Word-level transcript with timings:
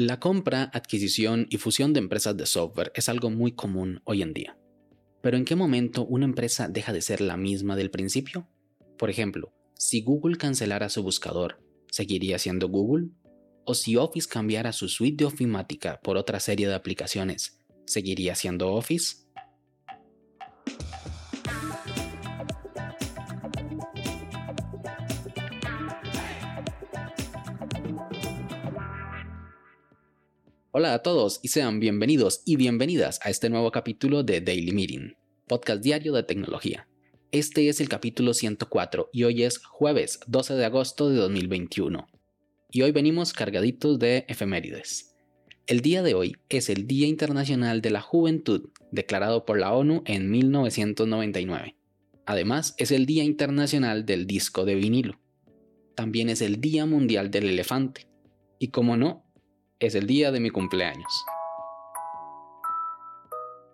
La 0.00 0.18
compra, 0.18 0.70
adquisición 0.72 1.46
y 1.50 1.58
fusión 1.58 1.92
de 1.92 1.98
empresas 1.98 2.34
de 2.34 2.46
software 2.46 2.90
es 2.94 3.10
algo 3.10 3.28
muy 3.28 3.52
común 3.52 4.00
hoy 4.04 4.22
en 4.22 4.32
día. 4.32 4.56
Pero 5.20 5.36
¿en 5.36 5.44
qué 5.44 5.56
momento 5.56 6.06
una 6.06 6.24
empresa 6.24 6.68
deja 6.68 6.94
de 6.94 7.02
ser 7.02 7.20
la 7.20 7.36
misma 7.36 7.76
del 7.76 7.90
principio? 7.90 8.48
Por 8.96 9.10
ejemplo, 9.10 9.52
si 9.74 10.00
Google 10.00 10.38
cancelara 10.38 10.88
su 10.88 11.02
buscador, 11.02 11.62
¿seguiría 11.90 12.38
siendo 12.38 12.70
Google? 12.70 13.10
¿O 13.66 13.74
si 13.74 13.96
Office 13.96 14.26
cambiara 14.26 14.72
su 14.72 14.88
suite 14.88 15.16
de 15.18 15.26
ofimática 15.26 16.00
por 16.02 16.16
otra 16.16 16.40
serie 16.40 16.66
de 16.66 16.74
aplicaciones, 16.74 17.58
¿seguiría 17.84 18.34
siendo 18.34 18.72
Office? 18.72 19.26
Hola 30.80 30.94
a 30.94 31.02
todos 31.02 31.40
y 31.42 31.48
sean 31.48 31.78
bienvenidos 31.78 32.40
y 32.46 32.56
bienvenidas 32.56 33.20
a 33.22 33.28
este 33.28 33.50
nuevo 33.50 33.70
capítulo 33.70 34.22
de 34.22 34.40
Daily 34.40 34.72
Meeting, 34.72 35.14
podcast 35.46 35.82
diario 35.82 36.14
de 36.14 36.22
tecnología. 36.22 36.88
Este 37.32 37.68
es 37.68 37.82
el 37.82 37.90
capítulo 37.90 38.32
104 38.32 39.10
y 39.12 39.24
hoy 39.24 39.42
es 39.42 39.58
jueves 39.58 40.20
12 40.26 40.54
de 40.54 40.64
agosto 40.64 41.10
de 41.10 41.16
2021. 41.16 42.08
Y 42.70 42.80
hoy 42.80 42.92
venimos 42.92 43.34
cargaditos 43.34 43.98
de 43.98 44.24
efemérides. 44.26 45.14
El 45.66 45.82
día 45.82 46.02
de 46.02 46.14
hoy 46.14 46.38
es 46.48 46.70
el 46.70 46.86
Día 46.86 47.06
Internacional 47.06 47.82
de 47.82 47.90
la 47.90 48.00
Juventud, 48.00 48.70
declarado 48.90 49.44
por 49.44 49.60
la 49.60 49.74
ONU 49.74 50.02
en 50.06 50.30
1999. 50.30 51.76
Además, 52.24 52.74
es 52.78 52.90
el 52.90 53.04
Día 53.04 53.24
Internacional 53.24 54.06
del 54.06 54.26
Disco 54.26 54.64
de 54.64 54.76
Vinilo. 54.76 55.20
También 55.94 56.30
es 56.30 56.40
el 56.40 56.58
Día 56.58 56.86
Mundial 56.86 57.30
del 57.30 57.50
Elefante. 57.50 58.06
Y 58.58 58.68
como 58.68 58.96
no, 58.96 59.29
es 59.80 59.94
el 59.94 60.06
día 60.06 60.30
de 60.30 60.40
mi 60.40 60.50
cumpleaños. 60.50 61.24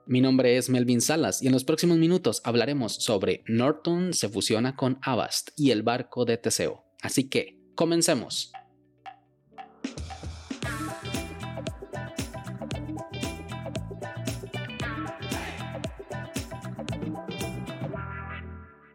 Mi 0.07 0.21
nombre 0.21 0.57
es 0.57 0.71
Melvin 0.71 1.01
Salas 1.01 1.43
y 1.43 1.49
en 1.49 1.53
los 1.53 1.65
próximos 1.65 1.99
minutos 1.99 2.41
hablaremos 2.45 2.95
sobre 2.95 3.43
Norton 3.49 4.15
se 4.15 4.29
fusiona 4.29 4.77
con 4.77 5.01
Avast 5.03 5.51
y 5.57 5.73
el 5.73 5.83
barco 5.83 6.25
de 6.25 6.39
Teseo. 6.39 6.85
Así 7.03 7.29
que, 7.29 7.59
comencemos. 7.75 8.53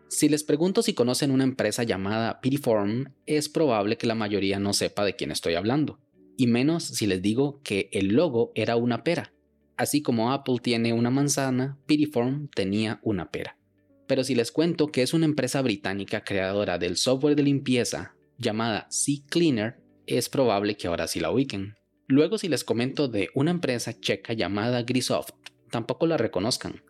Si 0.08 0.30
les 0.30 0.46
pregunto 0.46 0.82
si 0.82 0.94
conocen 0.94 1.32
una 1.32 1.44
empresa 1.44 1.84
llamada 1.84 2.40
Piriform, 2.40 3.16
es 3.26 3.50
probable 3.50 3.98
que 3.98 4.08
la 4.08 4.16
mayoría 4.16 4.60
no 4.60 4.72
sepa 4.72 5.04
de 5.04 5.16
quién 5.16 5.32
estoy 5.32 5.56
hablando 5.56 6.00
y 6.42 6.48
menos 6.48 6.84
si 6.84 7.06
les 7.06 7.22
digo 7.22 7.62
que 7.62 7.88
el 7.94 8.16
logo 8.16 8.52
era 8.56 8.76
una 8.76 9.04
pera. 9.04 9.32
Así 9.78 10.02
como 10.02 10.32
Apple 10.32 10.56
tiene 10.60 10.92
una 10.92 11.12
manzana, 11.12 11.78
Piriform 11.86 12.48
tenía 12.48 13.00
una 13.04 13.30
pera. 13.30 13.60
Pero 14.08 14.24
si 14.24 14.34
les 14.34 14.52
cuento 14.52 14.88
que 14.88 15.04
es 15.04 15.14
una 15.14 15.26
empresa 15.26 15.62
británica 15.62 16.24
creadora 16.24 16.80
del 16.80 16.98
software 16.98 17.36
de 17.36 17.44
limpieza 17.44 18.16
llamada 18.40 18.88
Sea 18.90 19.20
Cleaner, 19.30 19.80
es 20.08 20.30
probable 20.30 20.78
que 20.78 20.88
ahora 20.88 21.08
sí 21.08 21.20
la 21.20 21.30
ubiquen. 21.30 21.76
Luego 22.08 22.40
si 22.40 22.50
les 22.50 22.64
comento 22.64 23.08
de 23.08 23.30
una 23.36 23.52
empresa 23.52 24.00
checa 24.00 24.34
llamada 24.34 24.82
Grisoft, 24.82 25.36
tampoco 25.70 26.08
la 26.08 26.18
reconozcan, 26.18 26.82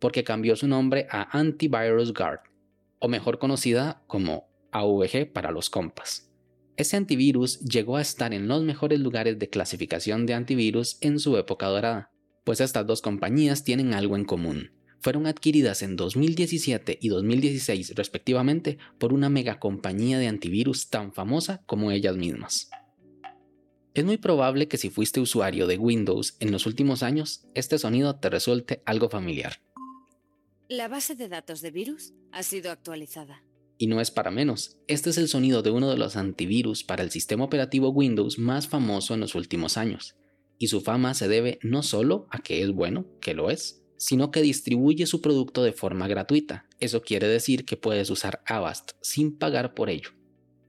porque 0.00 0.24
cambió 0.24 0.56
su 0.56 0.66
nombre 0.66 1.06
a 1.08 1.38
Antivirus 1.38 2.12
Guard, 2.12 2.40
o 2.98 3.06
mejor 3.06 3.38
conocida 3.38 4.02
como 4.08 4.48
AVG 4.72 5.32
para 5.32 5.52
los 5.52 5.70
compas. 5.70 6.31
Ese 6.82 6.96
antivirus 6.96 7.60
llegó 7.60 7.96
a 7.96 8.00
estar 8.00 8.34
en 8.34 8.48
los 8.48 8.64
mejores 8.64 8.98
lugares 8.98 9.38
de 9.38 9.48
clasificación 9.48 10.26
de 10.26 10.34
antivirus 10.34 10.98
en 11.00 11.20
su 11.20 11.36
época 11.36 11.68
dorada, 11.68 12.10
pues 12.42 12.60
estas 12.60 12.84
dos 12.84 13.00
compañías 13.00 13.62
tienen 13.62 13.94
algo 13.94 14.16
en 14.16 14.24
común. 14.24 14.72
Fueron 14.98 15.28
adquiridas 15.28 15.82
en 15.82 15.94
2017 15.94 16.98
y 17.00 17.08
2016 17.08 17.94
respectivamente 17.94 18.78
por 18.98 19.12
una 19.12 19.28
megacompañía 19.28 20.18
de 20.18 20.26
antivirus 20.26 20.90
tan 20.90 21.12
famosa 21.12 21.62
como 21.66 21.92
ellas 21.92 22.16
mismas. 22.16 22.68
Es 23.94 24.04
muy 24.04 24.18
probable 24.18 24.66
que 24.66 24.76
si 24.76 24.90
fuiste 24.90 25.20
usuario 25.20 25.68
de 25.68 25.78
Windows 25.78 26.36
en 26.40 26.50
los 26.50 26.66
últimos 26.66 27.04
años, 27.04 27.46
este 27.54 27.78
sonido 27.78 28.16
te 28.16 28.28
resulte 28.28 28.82
algo 28.86 29.08
familiar. 29.08 29.60
La 30.68 30.88
base 30.88 31.14
de 31.14 31.28
datos 31.28 31.60
de 31.60 31.70
virus 31.70 32.12
ha 32.32 32.42
sido 32.42 32.72
actualizada. 32.72 33.44
Y 33.82 33.88
no 33.88 34.00
es 34.00 34.12
para 34.12 34.30
menos, 34.30 34.76
este 34.86 35.10
es 35.10 35.18
el 35.18 35.26
sonido 35.26 35.60
de 35.60 35.72
uno 35.72 35.90
de 35.90 35.96
los 35.96 36.14
antivirus 36.14 36.84
para 36.84 37.02
el 37.02 37.10
sistema 37.10 37.42
operativo 37.42 37.88
Windows 37.88 38.38
más 38.38 38.68
famoso 38.68 39.12
en 39.12 39.18
los 39.18 39.34
últimos 39.34 39.76
años. 39.76 40.14
Y 40.56 40.68
su 40.68 40.82
fama 40.82 41.14
se 41.14 41.26
debe 41.26 41.58
no 41.62 41.82
solo 41.82 42.28
a 42.30 42.38
que 42.38 42.62
es 42.62 42.70
bueno, 42.70 43.06
que 43.20 43.34
lo 43.34 43.50
es, 43.50 43.82
sino 43.96 44.30
que 44.30 44.40
distribuye 44.40 45.04
su 45.06 45.20
producto 45.20 45.64
de 45.64 45.72
forma 45.72 46.06
gratuita. 46.06 46.64
Eso 46.78 47.02
quiere 47.02 47.26
decir 47.26 47.64
que 47.64 47.76
puedes 47.76 48.08
usar 48.10 48.40
Avast 48.46 48.92
sin 49.00 49.36
pagar 49.36 49.74
por 49.74 49.90
ello. 49.90 50.10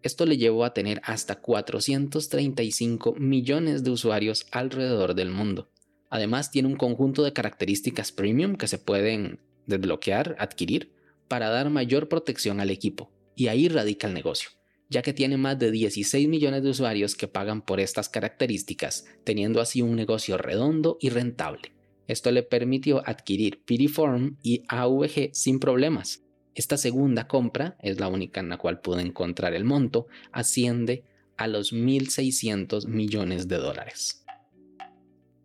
Esto 0.01 0.25
le 0.25 0.37
llevó 0.37 0.65
a 0.65 0.73
tener 0.73 0.99
hasta 1.03 1.39
435 1.39 3.13
millones 3.19 3.83
de 3.83 3.91
usuarios 3.91 4.47
alrededor 4.49 5.13
del 5.13 5.29
mundo. 5.29 5.69
Además 6.09 6.49
tiene 6.49 6.67
un 6.67 6.77
conjunto 6.77 7.21
de 7.21 7.33
características 7.33 8.11
premium 8.11 8.55
que 8.55 8.67
se 8.67 8.79
pueden 8.79 9.39
desbloquear, 9.67 10.35
adquirir, 10.39 11.02
para 11.33 11.49
dar 11.49 11.71
mayor 11.71 12.09
protección 12.09 12.59
al 12.59 12.69
equipo, 12.69 13.09
y 13.35 13.47
ahí 13.47 13.67
radica 13.67 14.05
el 14.05 14.13
negocio, 14.13 14.51
ya 14.87 15.01
que 15.01 15.13
tiene 15.13 15.35
más 15.35 15.57
de 15.57 15.71
16 15.71 16.27
millones 16.27 16.61
de 16.61 16.69
usuarios 16.69 17.15
que 17.15 17.27
pagan 17.27 17.63
por 17.63 17.79
estas 17.79 18.07
características, 18.07 19.05
teniendo 19.23 19.59
así 19.59 19.81
un 19.81 19.95
negocio 19.95 20.37
redondo 20.37 20.99
y 21.01 21.09
rentable. 21.09 21.73
Esto 22.07 22.29
le 22.29 22.43
permitió 22.43 23.01
adquirir 23.03 23.63
Piriform 23.65 24.37
y 24.43 24.61
AVG 24.67 25.31
sin 25.33 25.59
problemas. 25.59 26.21
Esta 26.53 26.77
segunda 26.77 27.27
compra, 27.27 27.77
es 27.81 27.99
la 27.99 28.09
única 28.09 28.39
en 28.39 28.49
la 28.49 28.57
cual 28.59 28.79
pude 28.79 29.01
encontrar 29.01 29.55
el 29.55 29.63
monto, 29.63 30.05
asciende 30.31 31.03
a 31.35 31.47
los 31.47 31.73
1.600 31.73 32.85
millones 32.85 33.47
de 33.47 33.57
dólares. 33.57 34.23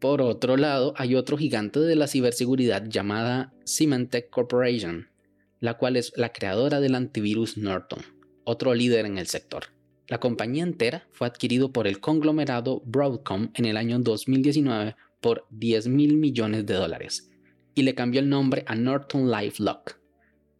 Por 0.00 0.20
otro 0.20 0.58
lado, 0.58 0.92
hay 0.98 1.14
otro 1.14 1.38
gigante 1.38 1.80
de 1.80 1.96
la 1.96 2.08
ciberseguridad 2.08 2.84
llamada 2.90 3.54
Symantec 3.64 4.28
Corporation, 4.28 5.08
la 5.60 5.74
cual 5.74 5.96
es 5.96 6.12
la 6.16 6.32
creadora 6.32 6.80
del 6.80 6.94
antivirus 6.94 7.56
Norton, 7.56 8.00
otro 8.44 8.74
líder 8.74 9.06
en 9.06 9.18
el 9.18 9.26
sector. 9.26 9.64
La 10.06 10.20
compañía 10.20 10.62
entera 10.62 11.06
fue 11.12 11.26
adquirido 11.26 11.72
por 11.72 11.86
el 11.86 12.00
conglomerado 12.00 12.82
Broadcom 12.86 13.50
en 13.54 13.64
el 13.66 13.76
año 13.76 13.98
2019 13.98 14.96
por 15.20 15.46
10 15.50 15.88
mil 15.88 16.16
millones 16.16 16.64
de 16.64 16.74
dólares 16.74 17.30
y 17.74 17.82
le 17.82 17.94
cambió 17.94 18.20
el 18.20 18.28
nombre 18.28 18.64
a 18.66 18.74
Norton 18.74 19.30
LifeLock, 19.30 20.00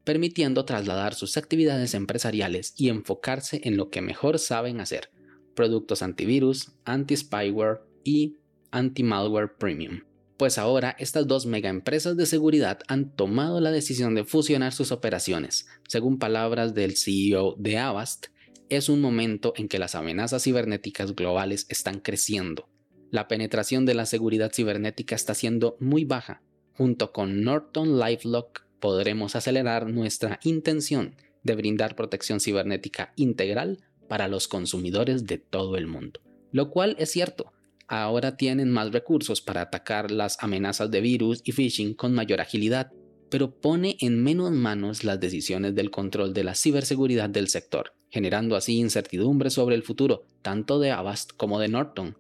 permitiendo 0.04 0.64
trasladar 0.64 1.14
sus 1.14 1.36
actividades 1.36 1.94
empresariales 1.94 2.74
y 2.76 2.90
enfocarse 2.90 3.60
en 3.64 3.76
lo 3.76 3.90
que 3.90 4.02
mejor 4.02 4.38
saben 4.38 4.80
hacer, 4.80 5.10
productos 5.54 6.02
antivirus, 6.02 6.72
anti-spyware 6.84 7.80
y 8.04 8.36
anti-malware 8.70 9.56
premium 9.56 10.02
pues 10.38 10.56
ahora 10.56 10.94
estas 11.00 11.26
dos 11.26 11.46
megaempresas 11.46 12.16
de 12.16 12.24
seguridad 12.24 12.78
han 12.86 13.10
tomado 13.10 13.60
la 13.60 13.72
decisión 13.72 14.14
de 14.14 14.24
fusionar 14.24 14.72
sus 14.72 14.92
operaciones. 14.92 15.66
Según 15.88 16.20
palabras 16.20 16.74
del 16.74 16.96
CEO 16.96 17.56
de 17.58 17.76
Avast, 17.76 18.28
es 18.68 18.88
un 18.88 19.00
momento 19.00 19.52
en 19.56 19.68
que 19.68 19.80
las 19.80 19.96
amenazas 19.96 20.44
cibernéticas 20.44 21.16
globales 21.16 21.66
están 21.68 21.98
creciendo. 21.98 22.68
La 23.10 23.26
penetración 23.26 23.84
de 23.84 23.94
la 23.94 24.06
seguridad 24.06 24.52
cibernética 24.54 25.16
está 25.16 25.34
siendo 25.34 25.76
muy 25.80 26.04
baja. 26.04 26.42
Junto 26.72 27.12
con 27.12 27.42
Norton 27.42 27.98
LifeLock 27.98 28.62
podremos 28.78 29.34
acelerar 29.34 29.90
nuestra 29.90 30.38
intención 30.44 31.16
de 31.42 31.56
brindar 31.56 31.96
protección 31.96 32.38
cibernética 32.38 33.12
integral 33.16 33.80
para 34.06 34.28
los 34.28 34.46
consumidores 34.46 35.26
de 35.26 35.38
todo 35.38 35.76
el 35.76 35.88
mundo. 35.88 36.20
Lo 36.52 36.70
cual 36.70 36.94
es 37.00 37.10
cierto, 37.10 37.52
ahora 37.88 38.36
tienen 38.36 38.70
más 38.70 38.92
recursos 38.92 39.40
para 39.40 39.62
atacar 39.62 40.10
las 40.10 40.36
amenazas 40.40 40.90
de 40.90 41.00
virus 41.00 41.40
y 41.44 41.52
phishing 41.52 41.94
con 41.94 42.14
mayor 42.14 42.40
agilidad, 42.40 42.92
pero 43.30 43.50
pone 43.50 43.96
en 44.00 44.22
menos 44.22 44.52
manos 44.52 45.04
las 45.04 45.18
decisiones 45.18 45.74
del 45.74 45.90
control 45.90 46.32
de 46.32 46.44
la 46.44 46.54
ciberseguridad 46.54 47.30
del 47.30 47.48
sector, 47.48 47.94
generando 48.10 48.56
así 48.56 48.78
incertidumbre 48.78 49.50
sobre 49.50 49.74
el 49.74 49.82
futuro 49.82 50.24
tanto 50.42 50.78
de 50.78 50.90
Avast 50.90 51.32
como 51.36 51.58
de 51.58 51.68
Norton. 51.68 52.16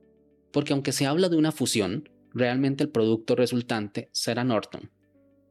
Porque 0.52 0.72
aunque 0.72 0.92
se 0.92 1.06
habla 1.06 1.28
de 1.28 1.36
una 1.36 1.52
fusión, 1.52 2.08
realmente 2.32 2.84
el 2.84 2.90
producto 2.90 3.36
resultante 3.36 4.08
será 4.12 4.44
Norton, 4.44 4.90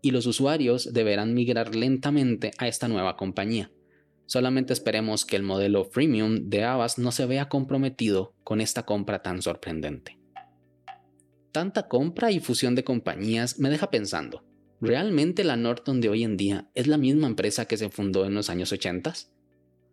y 0.01 0.11
los 0.11 0.25
usuarios 0.25 0.93
deberán 0.93 1.33
migrar 1.33 1.75
lentamente 1.75 2.51
a 2.57 2.67
esta 2.67 2.87
nueva 2.87 3.15
compañía. 3.15 3.71
Solamente 4.27 4.73
esperemos 4.73 5.25
que 5.25 5.35
el 5.35 5.41
modelo 5.41 5.85
freemium 5.85 6.49
de 6.49 6.63
Avast 6.63 6.99
no 6.99 7.11
se 7.11 7.25
vea 7.25 7.49
comprometido 7.49 8.35
con 8.43 8.61
esta 8.61 8.83
compra 8.83 9.23
tan 9.23 9.41
sorprendente. 9.41 10.19
Tanta 11.51 11.87
compra 11.87 12.31
y 12.31 12.39
fusión 12.39 12.75
de 12.75 12.83
compañías 12.83 13.57
me 13.57 13.71
deja 13.71 13.89
pensando, 13.89 14.45
¿realmente 14.79 15.43
la 15.43 15.55
Norton 15.55 15.99
de 16.01 16.09
hoy 16.09 16.23
en 16.23 16.37
día 16.37 16.69
es 16.75 16.85
la 16.85 16.97
misma 16.97 17.25
empresa 17.25 17.65
que 17.65 17.77
se 17.77 17.89
fundó 17.89 18.25
en 18.25 18.35
los 18.35 18.51
años 18.51 18.71
80? 18.71 19.15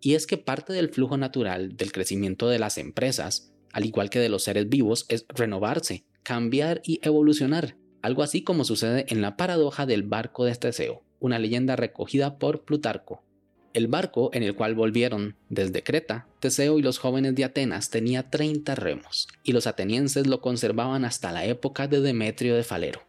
Y 0.03 0.15
es 0.15 0.27
que 0.27 0.37
parte 0.37 0.75
del 0.75 0.91
flujo 0.91 1.17
natural 1.17 1.77
del 1.79 1.93
crecimiento 1.93 2.51
de 2.51 2.59
las 2.59 2.77
empresas 2.77 3.55
al 3.75 3.85
igual 3.85 4.09
que 4.09 4.21
de 4.21 4.29
los 4.29 4.45
seres 4.45 4.69
vivos, 4.69 5.05
es 5.09 5.27
renovarse, 5.29 6.07
cambiar 6.23 6.81
y 6.85 7.01
evolucionar, 7.03 7.77
algo 8.03 8.23
así 8.23 8.45
como 8.45 8.65
sucede 8.65 9.05
en 9.09 9.21
la 9.21 9.37
paradoja 9.37 9.85
del 9.85 10.05
barco 10.05 10.45
de 10.45 10.55
Teseo, 10.55 11.03
una 11.19 11.41
leyenda 11.41 11.75
recogida 11.75 12.39
por 12.39 12.65
Plutarco. 12.65 13.25
El 13.75 13.89
barco 13.89 14.31
en 14.33 14.45
el 14.45 14.55
cual 14.55 14.77
volvieron 14.77 15.35
desde 15.49 15.83
Creta, 15.83 16.29
Teseo 16.39 16.79
y 16.79 16.83
los 16.83 16.99
jóvenes 16.99 17.35
de 17.35 17.43
Atenas 17.43 17.91
tenía 17.91 18.31
30 18.31 18.77
remos, 18.77 19.27
y 19.43 19.53
los 19.53 19.67
atenienses 19.67 20.29
lo 20.29 20.41
conservaban 20.41 21.05
hasta 21.05 21.33
la 21.33 21.45
época 21.45 21.89
de 21.89 22.01
Demetrio 22.01 22.55
de 22.55 22.63
Falero, 22.63 23.03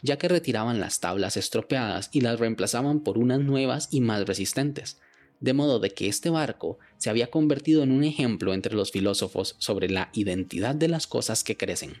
ya 0.00 0.18
que 0.18 0.28
retiraban 0.28 0.78
las 0.78 1.00
tablas 1.00 1.36
estropeadas 1.36 2.08
y 2.12 2.20
las 2.20 2.38
reemplazaban 2.38 3.00
por 3.00 3.18
unas 3.18 3.40
nuevas 3.40 3.88
y 3.90 4.00
más 4.00 4.24
resistentes, 4.24 5.00
de 5.40 5.54
modo 5.54 5.80
de 5.80 5.90
que 5.90 6.06
este 6.06 6.30
barco 6.30 6.78
se 6.98 7.10
había 7.10 7.28
convertido 7.28 7.82
en 7.82 7.90
un 7.90 8.04
ejemplo 8.04 8.54
entre 8.54 8.76
los 8.76 8.92
filósofos 8.92 9.56
sobre 9.58 9.90
la 9.90 10.10
identidad 10.12 10.76
de 10.76 10.86
las 10.86 11.08
cosas 11.08 11.42
que 11.42 11.56
crecen. 11.56 11.94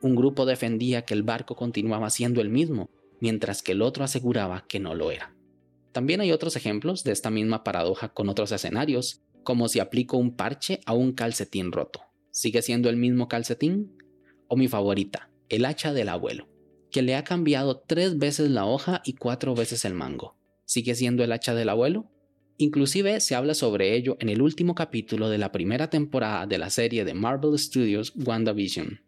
Un 0.00 0.16
grupo 0.16 0.46
defendía 0.46 1.02
que 1.02 1.12
el 1.12 1.24
barco 1.24 1.56
continuaba 1.56 2.08
siendo 2.08 2.40
el 2.40 2.48
mismo, 2.48 2.88
mientras 3.20 3.62
que 3.62 3.72
el 3.72 3.82
otro 3.82 4.02
aseguraba 4.02 4.64
que 4.66 4.80
no 4.80 4.94
lo 4.94 5.10
era. 5.10 5.35
También 5.96 6.20
hay 6.20 6.30
otros 6.30 6.56
ejemplos 6.56 7.04
de 7.04 7.12
esta 7.12 7.30
misma 7.30 7.64
paradoja 7.64 8.10
con 8.10 8.28
otros 8.28 8.52
escenarios, 8.52 9.22
como 9.42 9.66
si 9.66 9.80
aplico 9.80 10.18
un 10.18 10.36
parche 10.36 10.78
a 10.84 10.92
un 10.92 11.14
calcetín 11.14 11.72
roto. 11.72 12.02
¿Sigue 12.30 12.60
siendo 12.60 12.90
el 12.90 12.98
mismo 12.98 13.28
calcetín? 13.28 13.96
O 14.46 14.58
mi 14.58 14.68
favorita, 14.68 15.30
el 15.48 15.64
hacha 15.64 15.94
del 15.94 16.10
abuelo, 16.10 16.48
que 16.90 17.00
le 17.00 17.16
ha 17.16 17.24
cambiado 17.24 17.78
tres 17.78 18.18
veces 18.18 18.50
la 18.50 18.66
hoja 18.66 19.00
y 19.06 19.14
cuatro 19.14 19.54
veces 19.54 19.86
el 19.86 19.94
mango. 19.94 20.36
¿Sigue 20.66 20.94
siendo 20.94 21.24
el 21.24 21.32
hacha 21.32 21.54
del 21.54 21.70
abuelo? 21.70 22.10
Inclusive 22.58 23.20
se 23.20 23.34
habla 23.34 23.54
sobre 23.54 23.96
ello 23.96 24.18
en 24.20 24.28
el 24.28 24.42
último 24.42 24.74
capítulo 24.74 25.30
de 25.30 25.38
la 25.38 25.50
primera 25.50 25.88
temporada 25.88 26.46
de 26.46 26.58
la 26.58 26.68
serie 26.68 27.06
de 27.06 27.14
Marvel 27.14 27.58
Studios 27.58 28.12
WandaVision. 28.16 29.00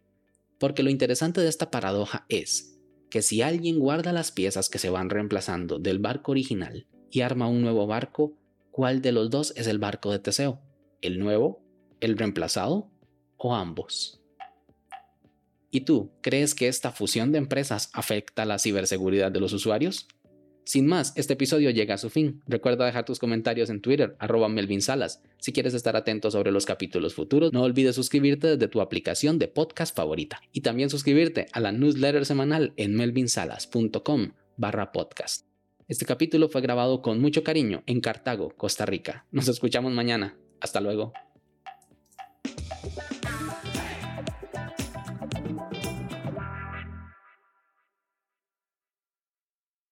Porque 0.59 0.83
lo 0.83 0.89
interesante 0.89 1.43
de 1.43 1.51
esta 1.51 1.71
paradoja 1.71 2.25
es 2.31 2.78
que 3.11 3.23
si 3.23 3.43
alguien 3.43 3.79
guarda 3.79 4.13
las 4.13 4.33
piezas 4.33 4.69
que 4.69 4.79
se 4.79 4.91
van 4.91 5.11
reemplazando 5.11 5.79
del 5.79 5.99
barco 5.99 6.33
original 6.33 6.87
y 7.11 7.23
arma 7.23 7.49
un 7.49 7.63
nuevo 7.63 7.87
barco, 7.87 8.35
¿cuál 8.71 9.03
de 9.03 9.13
los 9.13 9.31
dos 9.31 9.53
es 9.57 9.67
el 9.67 9.79
barco 9.79 10.13
de 10.13 10.19
Teseo? 10.19 10.61
¿El 11.01 11.19
nuevo? 11.19 11.63
¿El 12.01 12.19
reemplazado? 12.19 12.91
¿O 13.37 13.55
ambos? 13.55 14.21
¿Y 15.71 15.83
tú 15.83 16.11
crees 16.23 16.55
que 16.55 16.69
esta 16.69 16.93
fusión 16.93 17.31
de 17.33 17.39
empresas 17.39 17.91
afecta 17.93 18.45
la 18.47 18.59
ciberseguridad 18.59 19.31
de 19.31 19.41
los 19.41 19.53
usuarios? 19.53 20.09
Sin 20.69 20.87
más, 20.87 21.15
este 21.17 21.33
episodio 21.33 21.71
llega 21.71 21.95
a 21.95 21.97
su 21.97 22.11
fin. 22.11 22.43
Recuerda 22.47 22.85
dejar 22.85 23.07
tus 23.07 23.19
comentarios 23.19 23.71
en 23.71 23.81
Twitter, 23.81 24.17
arroba 24.19 24.51
Melvin 24.51 24.83
Salas. 24.83 25.23
Si 25.39 25.51
quieres 25.51 25.73
estar 25.73 25.97
atento 25.97 26.31
sobre 26.31 26.53
los 26.53 26.67
capítulos 26.67 27.15
futuros, 27.15 27.55
no 27.55 27.63
olvides 27.63 27.95
suscribirte 27.95 28.49
desde 28.49 28.69
tu 28.69 28.83
aplicación 28.83 29.39
de 29.39 29.49
podcast 29.49 29.97
favorita. 29.97 30.43
Y 30.53 30.61
también 30.61 30.91
suscribirte 30.91 31.47
a 31.53 31.61
la 31.61 31.73
newsletter 31.73 32.27
semanal 32.27 32.75
en 32.77 32.95
melvinsalas.com 32.97 34.33
barra 34.59 34.93
podcast. 34.93 35.47
Este 35.87 36.05
capítulo 36.05 36.51
fue 36.51 36.61
grabado 36.61 37.01
con 37.01 37.19
mucho 37.19 37.43
cariño 37.43 37.83
en 37.87 38.03
Cartago, 38.03 38.51
Costa 38.51 38.85
Rica. 38.85 39.25
Nos 39.31 39.49
escuchamos 39.49 39.95
mañana. 39.95 40.37
Hasta 40.61 40.83
luego. 40.83 41.15